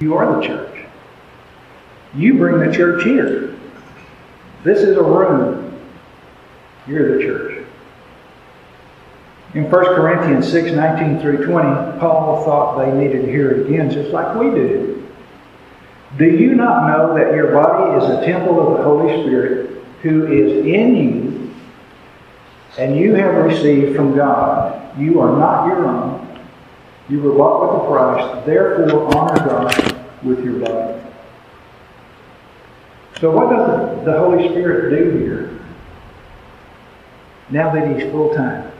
You 0.00 0.16
are 0.16 0.38
the 0.38 0.46
church. 0.46 0.84
You 2.14 2.34
bring 2.34 2.58
the 2.58 2.76
church 2.76 3.04
here. 3.04 3.56
This 4.64 4.80
is 4.80 4.98
a 4.98 5.02
room. 5.02 5.80
You're 6.86 7.16
the 7.16 7.24
church. 7.24 7.39
In 9.52 9.68
1 9.68 9.70
Corinthians 9.70 10.48
6 10.50 10.72
19 10.72 11.20
through 11.20 11.44
20, 11.46 11.98
Paul 11.98 12.44
thought 12.44 12.78
they 12.78 12.92
needed 12.92 13.22
to 13.22 13.30
hear 13.30 13.50
it 13.50 13.66
again, 13.66 13.90
just 13.90 14.10
like 14.10 14.36
we 14.36 14.50
do. 14.50 15.08
Do 16.18 16.24
you 16.24 16.54
not 16.54 16.86
know 16.86 17.14
that 17.16 17.34
your 17.34 17.52
body 17.52 18.04
is 18.04 18.10
a 18.10 18.24
temple 18.24 18.60
of 18.60 18.78
the 18.78 18.84
Holy 18.84 19.22
Spirit 19.24 19.82
who 20.02 20.26
is 20.26 20.64
in 20.64 20.96
you, 20.96 21.54
and 22.78 22.96
you 22.96 23.14
have 23.14 23.44
received 23.44 23.96
from 23.96 24.16
God? 24.16 24.98
You 24.98 25.20
are 25.20 25.36
not 25.36 25.66
your 25.66 25.86
own. 25.86 26.38
You 27.08 27.20
were 27.20 27.34
bought 27.34 27.60
with 27.62 27.82
a 27.82 27.86
price. 27.88 28.46
Therefore, 28.46 29.16
honor 29.16 29.44
God 29.44 30.06
with 30.22 30.44
your 30.44 30.60
body. 30.60 31.00
So, 33.20 33.32
what 33.32 33.50
does 33.50 34.04
the 34.04 34.16
Holy 34.16 34.48
Spirit 34.48 34.96
do 34.96 35.18
here 35.18 35.60
now 37.50 37.74
that 37.74 37.96
He's 37.96 38.10
full 38.12 38.32
time? 38.32 38.70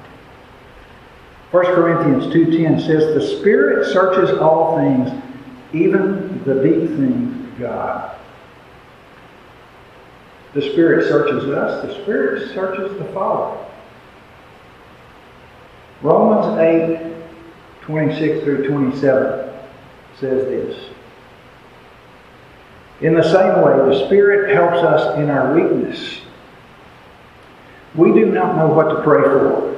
1 1.50 1.64
Corinthians 1.66 2.32
2.10 2.32 2.86
says, 2.86 3.14
The 3.14 3.38
Spirit 3.38 3.92
searches 3.92 4.38
all 4.38 4.76
things, 4.76 5.10
even 5.72 6.42
the 6.44 6.54
deep 6.62 6.88
things 6.96 7.52
of 7.52 7.58
God. 7.58 8.16
The 10.54 10.62
Spirit 10.62 11.08
searches 11.08 11.48
us. 11.50 11.86
The 11.86 12.02
Spirit 12.02 12.54
searches 12.54 12.96
the 12.98 13.04
Father. 13.12 13.66
Romans 16.02 16.58
8, 16.58 17.14
26 17.82 18.44
through 18.44 18.68
27 18.68 19.50
says 20.18 20.44
this. 20.46 20.90
In 23.00 23.14
the 23.14 23.22
same 23.22 23.62
way, 23.62 23.76
the 23.92 24.06
Spirit 24.06 24.54
helps 24.54 24.78
us 24.78 25.18
in 25.18 25.30
our 25.30 25.54
weakness. 25.54 26.20
We 27.94 28.12
do 28.12 28.26
not 28.26 28.56
know 28.56 28.68
what 28.68 28.94
to 28.94 29.02
pray 29.02 29.22
for, 29.22 29.69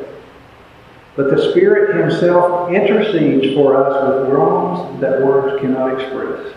but 1.17 1.31
the 1.31 1.51
Spirit 1.51 1.97
Himself 1.97 2.71
intercedes 2.71 3.55
for 3.55 3.77
us 3.77 4.19
with 4.19 4.31
groans 4.31 5.01
that 5.01 5.23
words 5.23 5.61
cannot 5.61 6.01
express. 6.01 6.55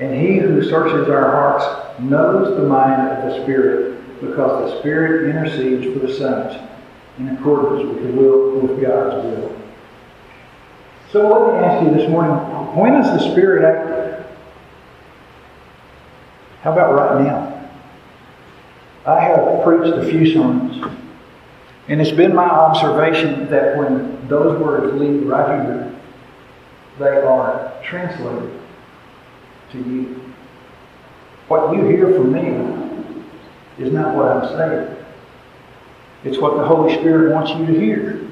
And 0.00 0.14
He 0.20 0.38
who 0.38 0.62
searches 0.62 1.08
our 1.08 1.30
hearts 1.30 2.00
knows 2.00 2.56
the 2.56 2.66
mind 2.66 3.08
of 3.08 3.30
the 3.30 3.42
Spirit, 3.42 4.20
because 4.20 4.72
the 4.72 4.80
Spirit 4.80 5.30
intercedes 5.30 5.84
for 5.92 6.06
the 6.06 6.12
saints 6.12 6.56
in 7.18 7.28
accordance 7.36 7.88
with 7.88 8.02
the 8.02 8.12
will 8.12 8.60
with 8.60 8.80
God's 8.82 9.24
will. 9.24 9.56
So 11.12 11.28
let 11.28 11.60
me 11.60 11.66
ask 11.66 11.86
you 11.86 11.94
this 11.94 12.10
morning, 12.10 12.34
when 12.76 12.94
is 12.94 13.06
the 13.06 13.30
Spirit 13.30 13.64
active? 13.64 14.26
How 16.62 16.72
about 16.72 16.94
right 16.94 17.24
now? 17.24 17.52
I 19.06 19.20
have 19.20 19.62
preached 19.62 19.96
a 19.96 20.04
few 20.04 20.26
sermons, 20.32 20.84
and 21.88 22.00
it's 22.00 22.10
been 22.10 22.34
my 22.34 22.48
observation 22.48 23.48
that 23.50 23.76
when 23.76 24.26
those 24.28 24.60
words 24.60 24.92
leave 25.00 25.26
right 25.26 25.64
here, 25.64 25.94
they 26.98 27.16
are 27.18 27.72
translated 27.84 28.60
to 29.70 29.78
you. 29.78 30.20
What 31.48 31.72
you 31.76 31.84
hear 31.84 32.12
from 32.14 32.32
me 32.32 33.84
is 33.84 33.92
not 33.92 34.16
what 34.16 34.28
I'm 34.28 34.48
saying. 34.48 34.96
It's 36.24 36.38
what 36.38 36.56
the 36.56 36.64
Holy 36.64 36.94
Spirit 36.94 37.32
wants 37.32 37.52
you 37.52 37.66
to 37.66 37.80
hear. 37.80 38.28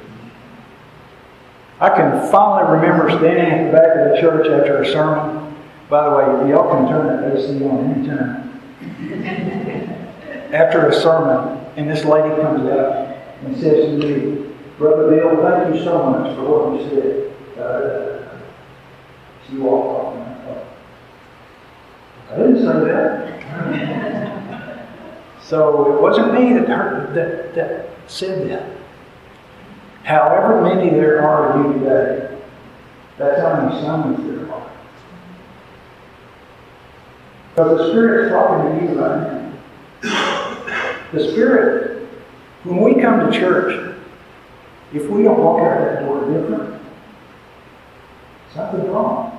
I 1.78 1.90
can 1.90 2.28
fondly 2.30 2.72
remember 2.76 3.10
standing 3.10 3.46
at 3.46 3.66
the 3.66 3.72
back 3.72 3.96
of 3.96 4.10
the 4.10 4.20
church 4.20 4.46
after 4.48 4.82
a 4.82 4.86
sermon. 4.86 5.54
By 5.88 6.08
the 6.08 6.16
way, 6.16 6.50
y'all 6.50 6.70
can 6.72 6.88
turn 6.88 7.06
that 7.06 7.36
AC 7.36 7.64
on 7.64 7.92
anytime. 7.92 8.44
after 10.54 10.88
a 10.88 10.92
sermon, 10.92 11.64
and 11.76 11.88
this 11.88 12.04
lady 12.04 12.34
comes 12.40 12.68
up 12.68 13.03
and 13.42 13.56
says 13.56 13.86
to 13.86 13.96
me, 13.98 14.54
Brother 14.78 15.10
Bill, 15.10 15.42
thank 15.42 15.74
you 15.74 15.84
so 15.84 16.10
much 16.10 16.36
for 16.36 16.42
what 16.42 16.80
you 16.80 16.88
said. 16.88 17.58
Uh, 17.58 18.40
she 19.48 19.56
walked 19.56 19.88
off. 19.88 20.14
And 20.16 20.24
I, 20.24 20.34
thought, 20.44 20.66
I 22.30 22.36
didn't 22.36 22.58
say 22.58 22.78
that. 22.90 24.88
so 25.42 25.94
it 25.94 26.02
wasn't 26.02 26.34
me 26.34 26.52
that, 26.54 26.68
heard, 26.68 27.14
that, 27.14 27.54
that 27.54 27.90
said 28.06 28.50
that. 28.50 28.74
However 30.04 30.62
many 30.62 30.90
there 30.90 31.22
are 31.22 31.52
of 31.52 31.66
you 31.66 31.80
today, 31.80 32.38
that's 33.16 33.40
how 33.40 33.62
many 33.62 33.80
sons 33.80 34.18
there 34.26 34.52
are. 34.52 34.70
Because 37.50 37.78
the 37.78 37.90
Spirit's 37.90 38.32
talking 38.32 38.80
to 38.80 38.92
you 38.92 39.00
right 39.00 39.20
now. 39.22 39.52
The 41.12 41.30
Spirit, 41.32 42.03
when 42.64 42.80
we 42.80 43.00
come 43.00 43.30
to 43.30 43.38
church, 43.38 43.94
if 44.92 45.08
we 45.08 45.22
don't 45.22 45.38
walk 45.38 45.60
out 45.60 45.78
that 45.80 46.00
door 46.00 46.20
different, 46.32 46.82
something's 48.54 48.88
wrong. 48.88 49.30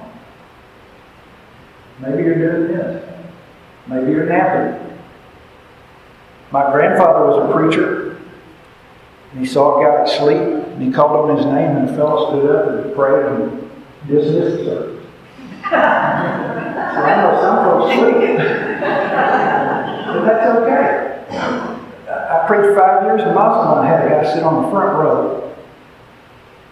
Maybe 2.00 2.24
you're 2.24 2.36
doing 2.36 2.78
this. 2.78 3.04
Maybe 3.88 4.12
you're 4.12 4.26
napping. 4.26 4.98
My 6.52 6.72
grandfather 6.72 7.26
was 7.26 7.50
a 7.50 7.54
preacher. 7.54 8.18
And 9.32 9.40
he 9.40 9.46
saw 9.46 9.80
a 9.80 9.84
guy 9.84 10.04
asleep, 10.04 10.38
and 10.40 10.82
he 10.82 10.92
called 10.92 11.30
on 11.30 11.38
his 11.38 11.46
name, 11.46 11.78
and 11.78 11.90
the 11.90 11.94
fellow 11.94 12.30
stood 12.30 12.56
up 12.56 12.86
and 12.86 12.96
prayed 12.96 13.26
and 13.26 13.72
dismissed 14.08 14.58
the 14.58 14.64
service. 14.66 15.06
so 15.70 15.76
I 15.76 17.16
know 17.18 17.42
some 17.42 17.58
folks 17.66 17.96
sleep. 17.96 18.38
but 20.14 20.26
that's 20.26 20.48
okay. 20.60 21.65
I 22.36 22.48
preached 22.48 22.78
five 22.78 23.04
years 23.04 23.22
in 23.22 23.34
Muslim, 23.34 23.80
and 23.80 23.88
I 23.88 23.90
had 23.90 24.06
a 24.06 24.10
guy 24.10 24.34
sit 24.34 24.44
on 24.44 24.64
the 24.64 24.70
front 24.70 24.98
row. 24.98 25.56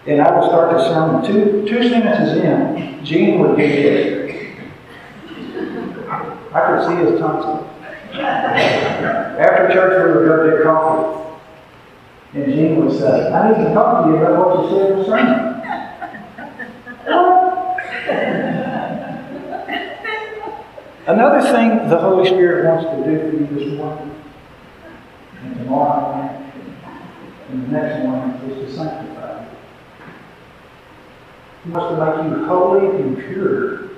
And 0.06 0.22
I 0.22 0.38
would 0.38 0.46
start 0.50 0.74
the 0.74 0.84
sermon. 0.84 1.24
Two, 1.26 1.66
two 1.66 1.90
sentences 1.90 2.44
in, 2.44 3.04
Gene 3.06 3.40
would 3.40 3.56
do 3.56 3.66
this. 3.66 4.24
I 6.54 6.60
could 6.68 6.88
see 6.88 6.96
his 6.96 7.20
tonsil. 7.20 7.70
After 8.14 9.74
church, 9.74 10.06
we 10.06 10.12
would 10.20 10.28
go 10.28 10.36
get 10.50 10.64
coffee. 10.64 11.20
And 12.34 12.54
Gene 12.54 12.76
would 12.86 12.98
say, 13.00 13.32
I 13.32 13.50
need 13.50 13.64
to 13.64 13.74
talk 13.74 14.04
to 14.04 14.10
you 14.12 14.18
about 14.18 14.36
what 14.46 14.64
you 14.64 14.78
said 14.78 14.92
in 14.92 14.98
the 15.00 15.06
sermon. 15.06 15.54
Another 21.06 21.42
thing 21.42 21.90
the 21.90 22.00
Holy 22.00 22.28
Spirit 22.30 22.66
wants 22.66 22.86
to 22.86 22.96
do 23.10 23.20
for 23.20 23.36
you 23.38 23.46
this 23.60 23.78
morning, 23.78 24.13
and 25.44 25.58
tomorrow 25.58 26.40
and 27.50 27.64
the 27.64 27.68
next 27.68 28.06
one 28.06 28.32
is 28.50 28.72
to 28.72 28.76
sanctify 28.76 29.44
you. 29.44 29.50
He 31.66 31.70
wants 31.72 31.96
to 31.96 32.06
make 32.06 32.32
you 32.32 32.46
holy 32.46 33.02
and 33.02 33.18
pure 33.18 33.90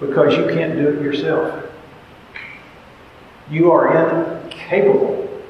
because 0.00 0.36
you 0.36 0.46
can't 0.54 0.74
do 0.74 0.88
it 0.88 1.02
yourself. 1.02 1.64
You 3.50 3.72
are 3.72 4.44
incapable 4.44 5.42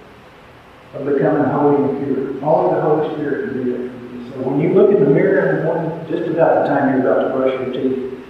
of 0.94 1.04
becoming 1.04 1.44
holy 1.44 1.90
and 1.90 2.04
pure. 2.04 2.44
Only 2.44 2.74
the 2.74 2.81
Holy 2.81 3.14
Spirit 3.14 3.48
can 3.48 3.64
do 3.64 3.70
you. 3.70 4.31
So 4.31 4.38
when 4.42 4.61
you 4.61 4.72
look 4.72 4.94
in 4.94 5.02
the 5.02 5.11
mirror 5.11 5.48
in 5.48 5.57
the 5.57 5.64
morning, 5.64 6.07
just 6.09 6.31
about 6.31 6.62
the 6.62 6.68
time 6.68 6.90
you're 6.90 7.11
about 7.11 7.28
to 7.28 7.35
brush 7.35 7.52
your 7.61 7.72
teeth, 7.72 8.24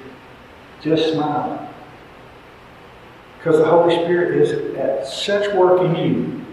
just 0.81 1.13
smile. 1.13 1.58
Because 3.39 3.59
the 3.59 3.67
Holy 3.67 3.95
Spirit 4.05 4.43
is 4.43 4.77
at 4.77 5.07
such 5.07 5.55
work 5.55 5.81
in 5.81 5.97
you 5.97 6.47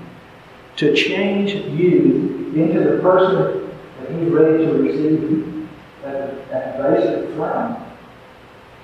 to 0.77 0.93
change 0.95 1.53
you 1.53 2.51
into 2.55 2.79
the 2.79 3.01
person 3.01 3.71
that 3.99 4.11
He's 4.11 4.29
ready 4.29 4.65
to 4.65 4.73
receive 4.73 5.21
you 5.23 5.67
at, 6.03 6.77
the 6.77 6.83
base 6.83 7.09
of 7.09 7.27
the 7.27 7.33
throne. 7.35 7.81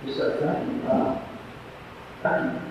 He 0.03 0.13
said, 0.13 0.39
Thank 0.39 0.67
you. 0.67 0.81
God. 0.81 1.21
Thank 2.23 2.53
you. 2.53 2.61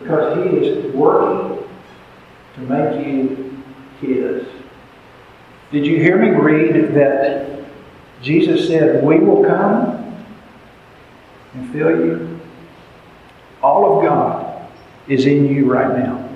Because 0.00 0.36
He 0.36 0.56
is 0.58 0.94
working 0.94 1.66
to 2.54 2.60
make 2.60 3.06
you 3.06 3.62
His. 4.00 4.46
Did 5.72 5.86
you 5.86 5.96
hear 5.96 6.18
me 6.18 6.30
read 6.30 6.94
that 6.94 7.64
Jesus 8.20 8.68
said, 8.68 9.02
We 9.02 9.18
will 9.18 9.44
come 9.44 10.24
and 11.54 11.72
fill 11.72 11.90
you? 11.90 12.40
All 13.62 13.98
of 13.98 14.04
God 14.04 14.68
is 15.08 15.26
in 15.26 15.46
you 15.46 15.70
right 15.70 15.98
now. 15.98 16.28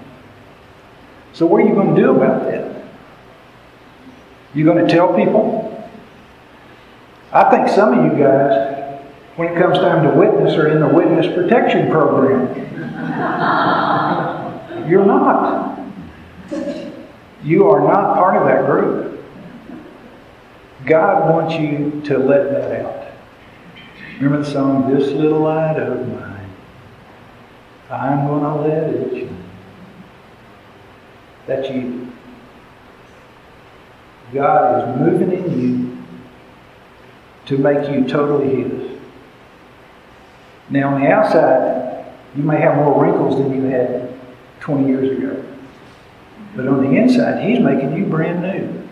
So, 1.32 1.46
what 1.46 1.62
are 1.62 1.66
you 1.66 1.74
going 1.74 1.94
to 1.94 2.00
do 2.00 2.14
about 2.14 2.44
that? 2.44 2.84
You 4.54 4.64
going 4.64 4.86
to 4.86 4.92
tell 4.92 5.14
people? 5.14 5.70
I 7.32 7.50
think 7.50 7.68
some 7.68 7.98
of 7.98 8.04
you 8.04 8.18
guys, 8.18 9.00
when 9.36 9.52
it 9.52 9.58
comes 9.58 9.78
time 9.78 10.04
to 10.04 10.16
witness, 10.16 10.54
are 10.54 10.68
in 10.68 10.80
the 10.80 10.88
witness 10.88 11.26
protection 11.26 11.90
program. 11.90 12.54
You're 14.88 15.04
not. 15.04 15.78
You 17.42 17.68
are 17.68 17.80
not 17.80 18.14
part 18.14 18.36
of 18.36 18.46
that 18.46 18.66
group. 18.66 19.24
God 20.86 21.30
wants 21.30 21.54
you 21.54 22.02
to 22.06 22.18
let 22.18 22.50
that 22.50 22.84
out. 22.84 23.06
Remember 24.20 24.44
the 24.44 24.50
song, 24.50 24.94
This 24.94 25.10
Little 25.10 25.40
Light 25.40 25.78
of 25.78 26.06
Mine? 26.08 26.33
I'm 27.90 28.26
going 28.26 28.42
to 28.42 28.54
let 28.54 28.94
it. 28.94 29.28
That's 31.46 31.68
you. 31.68 32.12
God 34.32 34.88
is 34.88 35.00
moving 35.00 35.32
in 35.32 35.60
you 35.60 35.98
to 37.46 37.58
make 37.58 37.88
you 37.90 38.06
totally 38.08 38.62
His. 38.62 38.98
Now, 40.70 40.94
on 40.94 41.02
the 41.02 41.08
outside, 41.08 42.06
you 42.34 42.42
may 42.42 42.58
have 42.60 42.76
more 42.76 43.02
wrinkles 43.02 43.36
than 43.36 43.54
you 43.54 43.68
had 43.68 44.14
20 44.60 44.88
years 44.88 45.18
ago. 45.18 45.44
But 46.56 46.68
on 46.68 46.82
the 46.82 46.98
inside, 46.98 47.46
He's 47.46 47.60
making 47.60 47.94
you 47.96 48.06
brand 48.06 48.42
new 48.42 48.88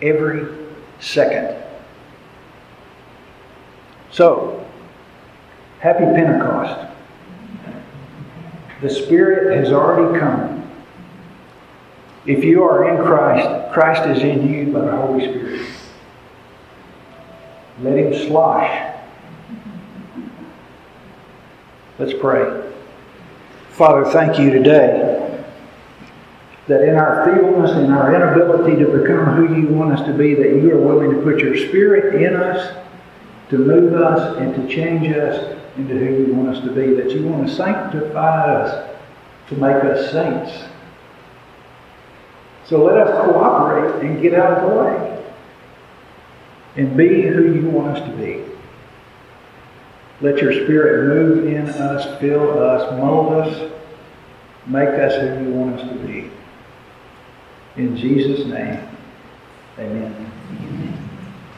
every 0.00 0.46
second. 1.00 1.56
So, 4.12 4.64
happy 5.80 6.04
Pentecost. 6.04 6.89
The 8.80 8.90
Spirit 8.90 9.56
has 9.58 9.72
already 9.72 10.18
come. 10.18 10.70
If 12.26 12.44
you 12.44 12.62
are 12.62 12.90
in 12.90 13.04
Christ, 13.04 13.72
Christ 13.72 14.08
is 14.08 14.22
in 14.22 14.52
you 14.52 14.72
by 14.72 14.80
the 14.80 14.96
Holy 14.96 15.20
Spirit. 15.20 15.66
Let 17.82 17.96
him 17.96 18.28
slosh. 18.28 18.94
Let's 21.98 22.14
pray. 22.18 22.70
Father, 23.70 24.10
thank 24.10 24.38
you 24.38 24.50
today 24.50 25.44
that 26.66 26.82
in 26.82 26.94
our 26.94 27.24
feebleness, 27.24 27.72
in 27.72 27.90
our 27.90 28.14
inability 28.14 28.76
to 28.82 28.98
become 28.98 29.34
who 29.34 29.60
you 29.60 29.68
want 29.68 29.98
us 29.98 30.06
to 30.06 30.12
be, 30.12 30.34
that 30.34 30.62
you 30.62 30.70
are 30.72 30.80
willing 30.80 31.10
to 31.10 31.22
put 31.22 31.40
your 31.40 31.56
spirit 31.56 32.22
in 32.22 32.36
us 32.36 32.76
to 33.50 33.58
move 33.58 33.94
us 33.94 34.36
and 34.38 34.54
to 34.54 34.74
change 34.74 35.08
us 35.08 35.59
into 35.76 35.98
who 35.98 36.26
you 36.26 36.34
want 36.34 36.56
us 36.56 36.64
to 36.64 36.72
be, 36.72 36.94
that 36.94 37.10
you 37.10 37.26
want 37.26 37.46
to 37.46 37.54
sanctify 37.54 38.54
us 38.54 38.98
to 39.48 39.56
make 39.56 39.84
us 39.84 40.12
saints. 40.12 40.64
So 42.66 42.84
let 42.84 42.96
us 42.98 43.24
cooperate 43.24 44.04
and 44.04 44.22
get 44.22 44.34
out 44.34 44.58
of 44.58 44.70
the 44.70 44.76
way 44.76 45.10
and 46.76 46.96
be 46.96 47.22
who 47.22 47.54
you 47.54 47.68
want 47.68 47.96
us 47.96 48.08
to 48.08 48.16
be. 48.16 48.44
Let 50.20 50.38
your 50.38 50.52
spirit 50.52 51.08
move 51.08 51.46
in 51.46 51.68
us, 51.68 52.20
fill 52.20 52.62
us, 52.62 52.92
mold 52.98 53.32
us, 53.32 53.72
make 54.66 54.88
us 54.88 55.14
who 55.14 55.44
you 55.44 55.50
want 55.50 55.80
us 55.80 55.88
to 55.88 55.94
be. 56.06 56.30
In 57.76 57.96
Jesus' 57.96 58.46
name, 58.46 58.86
amen. 59.78 60.99